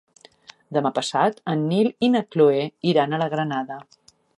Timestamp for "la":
3.25-3.33